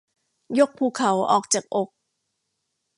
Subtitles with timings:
[0.59, 1.89] ยกภูเขาออกจากอก